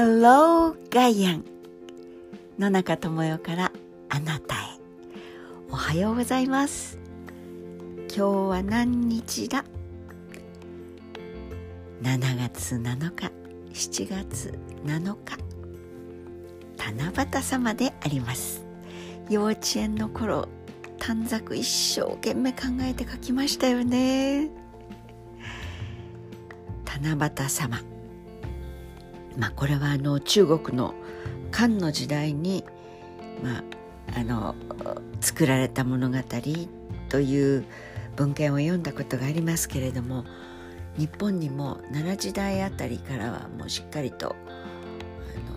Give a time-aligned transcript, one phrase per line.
[0.00, 1.44] Hello ガイアン
[2.56, 3.72] 野中智代から
[4.08, 4.58] あなたへ。
[5.72, 7.00] おはようございます。
[8.06, 9.64] 今日は何日だ
[12.00, 13.32] ？7月7日
[13.72, 15.36] 7月7日。
[16.76, 18.64] 七夕様であります。
[19.28, 20.46] 幼稚園の頃
[21.00, 24.48] 短冊一生懸命考えて書きましたよね。
[26.86, 27.97] 七夕様。
[29.38, 30.94] まあこれはあの中国の
[31.50, 32.64] 漢の時代に
[33.42, 33.62] まあ
[34.16, 34.54] あの
[35.20, 36.18] 作られた物語
[37.08, 37.64] という
[38.16, 40.24] 文献を読んだことがありますけれども
[40.96, 44.34] 日本にも奈良時代あたりからはもうしっかりと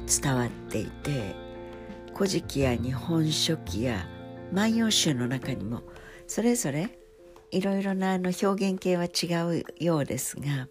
[0.08, 1.36] 伝わっていて
[2.14, 4.08] 「古事記」や「日本書紀」や
[4.54, 5.82] 「万葉集」の中にも
[6.28, 7.00] それぞれ
[7.50, 10.68] いろいろなあの表現形は違うようですが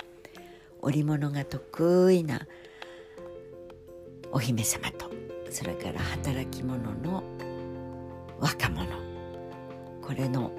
[0.80, 2.46] 織物が得意な
[4.32, 5.10] お姫様と
[5.50, 7.22] それから働き者の
[8.38, 8.86] 若者。
[10.10, 10.50] これの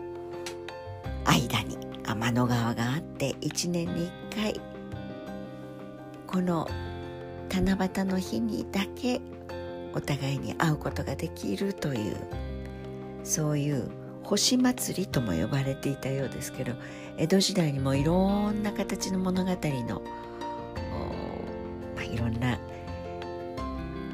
[1.25, 4.61] 間に天の川があって一年に一回
[6.25, 6.69] この
[7.53, 9.19] 七夕の日にだけ
[9.93, 12.15] お互いに会うことができるという
[13.23, 13.91] そういう
[14.23, 16.73] 星祭りとも呼ばれていたようですけど
[17.17, 20.01] 江戸時代にもいろんな形の物語の、
[21.93, 22.57] まあ、いろんな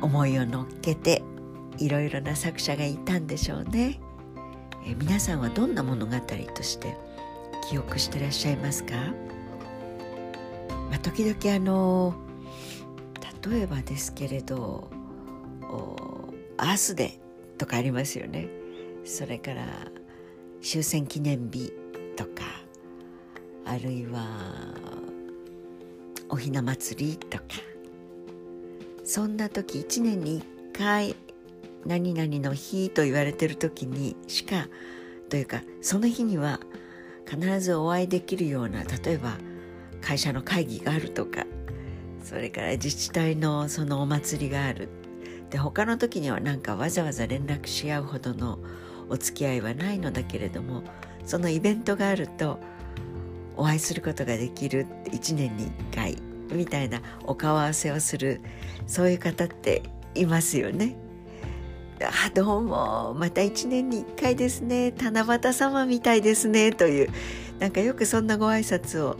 [0.01, 1.23] 思いを乗っけて
[1.77, 3.99] いろいろな作者がいたんでしょうね。
[4.85, 6.13] え皆さんはどんな物語
[6.55, 6.95] として
[7.69, 8.95] 記憶してらっしゃいますか、
[10.89, 12.15] まあ、時々あの
[13.49, 14.89] 例えばですけれど
[16.57, 17.11] 「アースデー」
[17.59, 18.47] とかありますよね。
[19.03, 19.65] それから
[20.61, 21.71] 終戦記念日
[22.15, 22.43] とか
[23.65, 24.25] あるいは
[26.29, 27.43] おひな祭りとか
[29.07, 31.15] そんな時1年に1回
[31.85, 34.67] 何々の日と言われてる時にしか
[35.29, 36.59] というかその日には
[37.25, 39.37] 必ずお会いできるような例えば
[40.01, 41.45] 会社の会議があるとか
[42.21, 44.89] それから自治体のそのお祭りがある。
[45.49, 48.59] で他の時にはなんかわざわざ連絡し合うほどの
[49.07, 50.83] お付き合いはないのだけれども
[51.23, 52.59] そのイベントがあると
[53.55, 56.26] お会いすることができる1年に1回。
[56.51, 58.41] みたいなお顔合わせをする
[58.85, 59.83] そういう方って
[60.15, 60.95] いますよね。
[61.99, 64.91] あどうもまた1年に1回ですね。
[64.91, 66.71] 七夕様みたいですね。
[66.71, 67.09] という
[67.59, 69.17] なんかよくそんなご挨拶を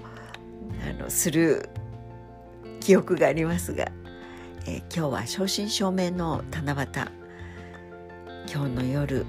[0.88, 1.70] あのする
[2.80, 3.92] 記憶がありますが、
[4.68, 7.28] えー、今日は正真正銘の七夕。
[8.50, 9.26] 今日の夜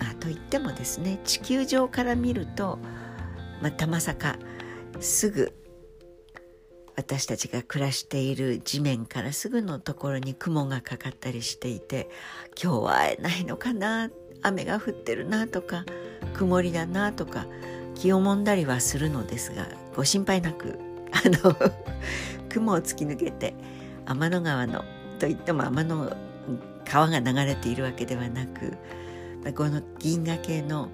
[0.00, 2.78] あといってもですね地球上から見ると
[3.60, 4.36] またまさか
[5.00, 5.52] すぐ
[6.96, 12.10] 私たちが暮らしている地面からすぐのところに雲がかかったりしていて
[12.62, 14.10] 今日は会えないのかな
[14.42, 15.84] 雨が降ってるなとか
[16.34, 17.46] 曇りだなとか
[17.94, 20.78] 気をもんだりはするのですがご心配なく
[21.12, 21.56] あの
[22.48, 23.54] 雲を突き抜けて
[24.04, 24.84] 天の川の
[25.18, 26.14] といっても天の
[26.84, 28.76] 川が流れているわけではなく
[29.54, 30.88] この銀河系の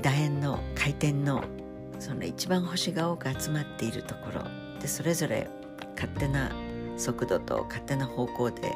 [0.00, 1.44] 楕円の回転の
[2.02, 4.42] その一番星が多く集まっているところ
[4.80, 5.48] でそれぞれ
[5.94, 6.50] 勝手な
[6.96, 8.74] 速度と勝手な方向で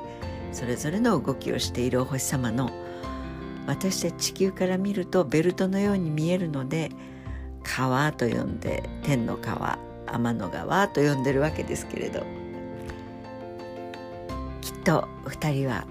[0.53, 2.71] それぞれの動きをしているお星様の
[3.67, 6.93] 私たち地球から見るとベルトのように見えるので
[7.65, 9.77] 川と呼んで天の川
[10.07, 12.21] 天の川と呼んでるわけですけれど
[14.61, 15.85] きっと2人は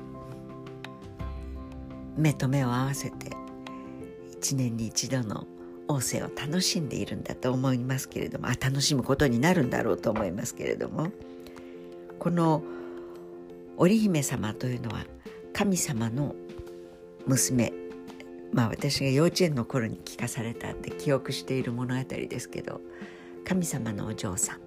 [2.16, 3.35] 目と目を合わせて
[4.31, 5.45] 一年に一度の
[5.88, 11.12] 王政を楽しんでいるんだと思いますけれどもあ楽しむことになるんだろうと思いますけれども
[12.19, 12.63] この
[13.78, 15.06] 織姫様というのは
[15.53, 16.35] 神様の
[17.25, 17.74] 娘
[18.51, 22.81] まあ私が幼稚園の頃に聞かされたんで記憶している物語ですけど
[23.44, 24.60] 神様のお嬢さん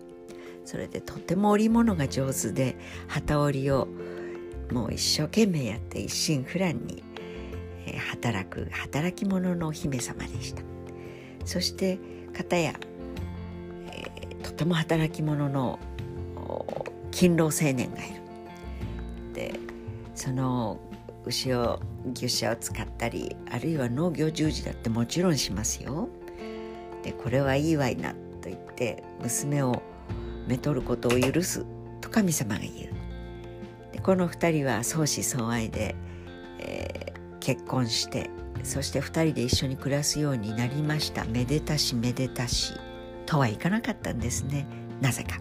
[0.64, 2.76] それでとても織物が上手で
[3.08, 3.88] 機織りを
[4.70, 7.02] もう一生懸命やって一心不乱に
[8.10, 10.77] 働く働き者のお姫様でした。
[11.48, 11.98] そして
[12.36, 12.74] 片や、
[13.90, 15.78] えー、とても働き者の
[17.10, 18.20] 勤労青年がいる。
[19.32, 19.54] で
[20.14, 20.78] その
[21.24, 21.80] 牛を
[22.14, 26.10] 牛舎を使ったりあるいは農業従事だってもちろんしますよ。
[27.02, 29.82] でこれはいいわいなと言って娘を
[30.46, 31.64] めとることを許す
[32.02, 32.74] と神様が言う。
[33.94, 35.96] でこの2人は相思相愛で、
[36.58, 38.28] えー、結婚して
[38.62, 41.25] そして2人で一緒に暮らすようになりました。
[41.25, 42.75] めでたしめでたし。
[43.26, 44.66] とはいかなかったんですね。
[45.00, 45.40] なぜか。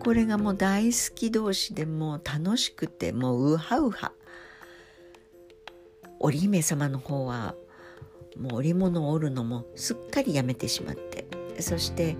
[0.00, 4.12] これがもう大好き同士でもう楽しくてもうウハウハ。
[6.20, 7.54] 織姫様の方は
[8.38, 11.26] もう織物を織るのもすっかりやめてしまって。
[11.60, 12.16] そして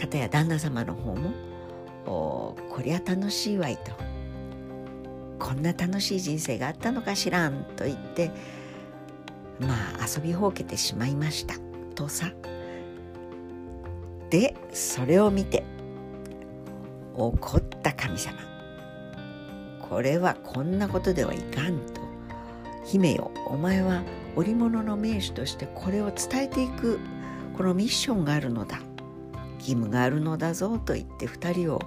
[0.00, 1.32] 片や旦那様の方も
[2.04, 3.92] 「こりゃ楽しいわい」と
[5.44, 8.30] 「こんな楽しい人生があったのかしらん」と言って
[9.60, 11.56] まあ遊びほうけてしまいました。
[11.94, 12.32] とさ
[14.30, 15.62] でそれを見て
[17.14, 18.38] 怒った神様。
[19.82, 22.00] これはこんなことではいかんと。
[22.86, 24.02] 姫よお前は
[24.36, 26.98] 織物の名手としてこれを伝えていく
[27.56, 28.80] このミッションがあるのだ。
[29.58, 31.80] 義務があるのだぞと言って2人を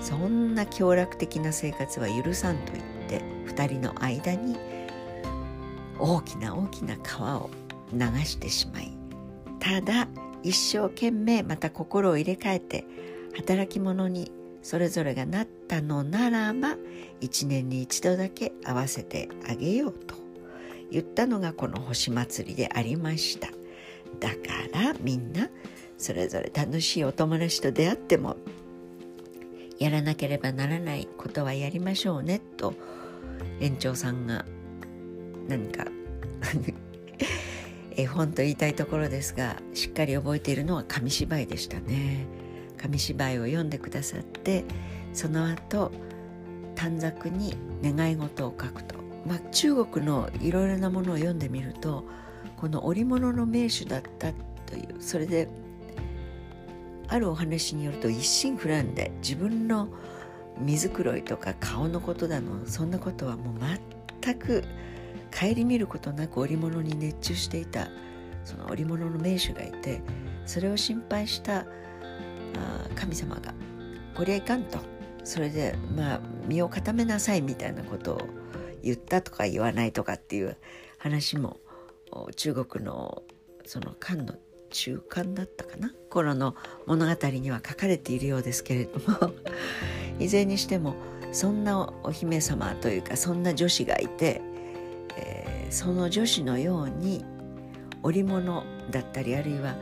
[0.00, 4.56] そんな凶楽的な生活は許さんと言って2人の間に
[5.98, 7.50] 大きな大きな川を
[7.92, 8.96] 流してしまい
[9.58, 10.08] ただ
[10.42, 12.84] 一生懸命また心を入れ替えて
[13.36, 14.32] 働き者に
[14.62, 16.76] それぞれがなったのならば
[17.20, 20.14] 一年に一度だけ会わせてあげようと
[20.90, 23.48] 言ったのがこの星祭りでありました。
[24.18, 24.36] だか
[24.72, 25.48] らみんな
[25.96, 28.36] それぞれ楽しいお友達と出会っても
[29.80, 32.40] やらなければならないことはやりましょうね。
[32.56, 32.74] と
[33.60, 34.44] 園長さんが
[35.48, 35.86] 何か
[37.96, 42.26] 絵本と言いたいところですがしっかり覚えているのは紙芝居でしたね。
[42.76, 44.64] 紙芝居を読んでくださって
[45.12, 45.90] その後
[46.74, 48.94] 短冊に願い事を書くと、
[49.26, 52.06] まあ、中国のいろいろなものを読んでみると
[52.56, 54.32] この織物の名手だった
[54.64, 55.48] というそれで
[57.10, 59.88] あるお話によると一心不乱で自分の
[60.60, 63.54] 水黒いとか顔のことだのそんなことはもう
[64.22, 64.62] 全く
[65.36, 67.88] 顧みることなく織物に熱中していた
[68.44, 70.02] その織物の名手がいて
[70.46, 71.66] それを心配した
[72.94, 73.54] 神様が
[74.14, 74.78] 「こりゃいかん」と
[75.24, 78.20] それでまあ身を固めなさいみたいなことを
[78.82, 80.56] 言ったとか言わないとかっていう
[80.98, 81.58] 話も
[82.36, 83.22] 中国の
[83.64, 84.34] その漢の
[84.70, 85.92] 中間だったかな？
[86.08, 86.54] 頃の
[86.86, 89.32] 物語には書かれているようですけれども。
[90.18, 90.94] いずれにしても
[91.32, 94.42] そんなお姫様というかそんな女子がいて
[95.16, 97.24] えー、その女子のように
[98.02, 99.76] 織物だったりあるいは、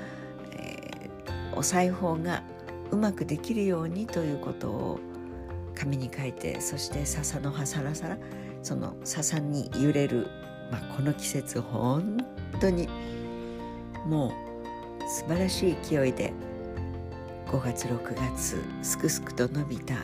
[0.52, 2.42] えー、お裁縫が
[2.90, 5.00] うまくできるようにということを
[5.74, 8.18] 紙に書いてそして笹の葉サラサラ
[8.62, 10.28] その笹に揺れる、
[10.72, 12.18] まあ、この季節本
[12.60, 12.88] 当に
[14.06, 14.47] もう
[15.08, 16.34] 素晴らしい勢いで
[17.46, 19.94] 5月6月すくすくと伸びた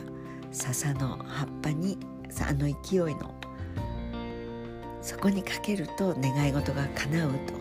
[0.51, 1.99] 笹の葉っぱに
[2.41, 3.33] あの勢いの
[5.01, 7.53] そこにかけると願い事が叶うと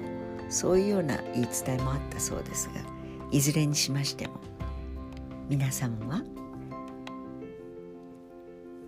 [0.49, 2.77] そういうような言い伝えもあったそうですが
[3.31, 4.41] いずれにしましても
[5.51, 6.23] 皆さんは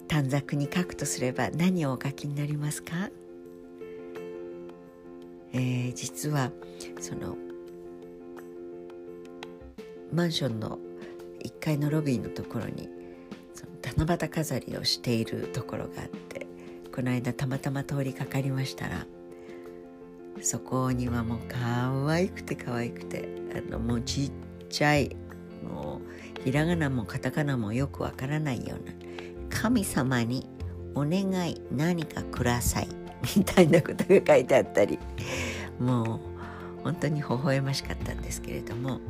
[0.09, 3.11] 短冊に書くとすれば何をお書きになりますか、
[5.53, 6.51] えー、実は
[7.01, 7.37] その
[10.13, 10.79] マンションの
[11.45, 12.89] 1階のロビーのところに
[13.55, 16.47] その七夕飾りをしているところがあって
[16.95, 19.07] この間たまたま通りかかりましたら
[20.41, 24.33] そこにはもう可愛くて可愛くてあのもうちっ
[24.69, 25.17] ちゃい
[25.63, 26.01] も
[26.41, 28.93] うひらがなもカタカナもよくわからないような
[29.51, 30.49] 神様に
[30.95, 32.89] お願い何かください
[33.37, 34.99] みたいなことが書いてあったり
[35.79, 36.37] もう
[36.83, 39.01] 本当に微笑ましかったんですけれども、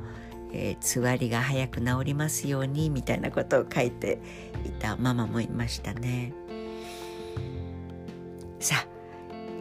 [0.59, 4.19] えー、つわりが早く治りますようにみたいなことを書いて
[4.65, 6.33] いたママもいましたね。
[8.59, 8.87] さあ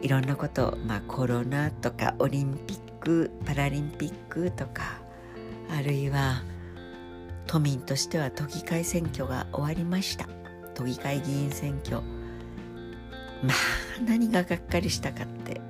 [0.00, 5.00] いろんなこと、まあ、コロナとかオリンピックパラリンピックとか
[5.70, 6.42] あるいは
[7.46, 10.26] 都民としては都議会選挙が終わりました。
[10.74, 12.00] 都議会議員選挙。
[13.42, 15.60] まあ何ががっかりしたかって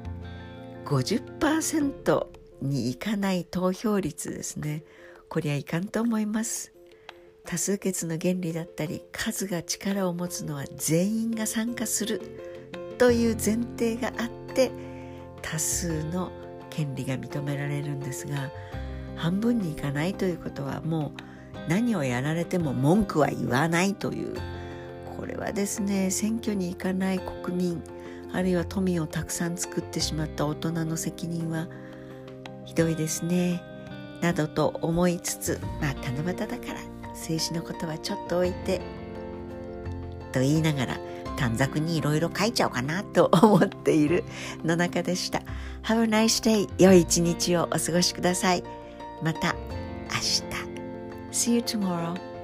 [0.85, 2.27] 50%
[2.63, 4.85] にいかない投票率ですね。
[5.29, 6.73] こりゃいかんと思います。
[7.45, 12.21] 多数決の原理だったり数が力を持つのは全員が参加する
[12.99, 14.71] という前提があって
[15.43, 16.33] 多数の
[16.71, 18.51] 権利が認められるんですが
[19.15, 24.35] 半分にいかないということはもう何をやられても文句は言わないという。
[25.17, 27.83] これはですね選挙に行かない国民
[28.35, 31.69] あるいは富をたくさん作ってしまった大人の責任は
[32.67, 33.63] ひどいですね。
[34.21, 36.81] などと思いつつまあ七夕だから
[37.11, 38.81] 政治のことはちょっと置いて
[40.33, 40.99] と言いながら
[41.37, 44.25] 短冊にいろいろ書いちゃおうかなと思っている
[44.65, 45.43] 野中でした。
[45.83, 46.69] Have a nice day.
[46.79, 48.65] 良い一日をお過ごしください。
[49.23, 49.55] また
[50.11, 50.43] 明日。
[51.31, 52.36] See you tomorrow.